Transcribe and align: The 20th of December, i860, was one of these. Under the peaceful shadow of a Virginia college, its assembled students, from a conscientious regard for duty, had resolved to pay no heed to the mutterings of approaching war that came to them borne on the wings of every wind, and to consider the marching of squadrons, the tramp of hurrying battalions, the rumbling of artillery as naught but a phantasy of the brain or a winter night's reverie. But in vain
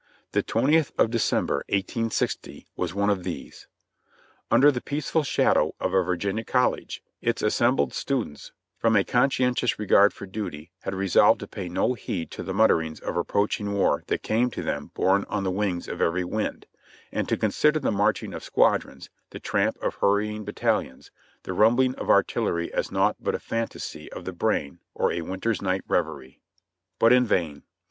The 0.31 0.41
20th 0.41 0.93
of 0.97 1.11
December, 1.11 1.63
i860, 1.71 2.65
was 2.75 2.95
one 2.95 3.11
of 3.11 3.23
these. 3.23 3.67
Under 4.49 4.71
the 4.71 4.81
peaceful 4.81 5.21
shadow 5.21 5.75
of 5.79 5.93
a 5.93 6.01
Virginia 6.01 6.43
college, 6.43 7.03
its 7.21 7.43
assembled 7.43 7.93
students, 7.93 8.51
from 8.79 8.95
a 8.95 9.03
conscientious 9.03 9.77
regard 9.77 10.11
for 10.11 10.25
duty, 10.25 10.71
had 10.81 10.95
resolved 10.95 11.39
to 11.41 11.47
pay 11.47 11.69
no 11.69 11.93
heed 11.93 12.31
to 12.31 12.41
the 12.41 12.51
mutterings 12.51 12.99
of 12.99 13.15
approaching 13.15 13.73
war 13.73 14.03
that 14.07 14.23
came 14.23 14.49
to 14.49 14.63
them 14.63 14.89
borne 14.95 15.23
on 15.25 15.43
the 15.43 15.51
wings 15.51 15.87
of 15.87 16.01
every 16.01 16.23
wind, 16.23 16.65
and 17.11 17.29
to 17.29 17.37
consider 17.37 17.77
the 17.79 17.91
marching 17.91 18.33
of 18.33 18.43
squadrons, 18.43 19.11
the 19.29 19.39
tramp 19.39 19.77
of 19.83 19.93
hurrying 19.97 20.43
battalions, 20.43 21.11
the 21.43 21.53
rumbling 21.53 21.93
of 21.97 22.09
artillery 22.09 22.73
as 22.73 22.91
naught 22.91 23.17
but 23.19 23.35
a 23.35 23.39
phantasy 23.39 24.11
of 24.11 24.25
the 24.25 24.33
brain 24.33 24.79
or 24.95 25.11
a 25.11 25.21
winter 25.21 25.53
night's 25.61 25.87
reverie. 25.87 26.39
But 26.97 27.13
in 27.13 27.27
vain 27.27 27.61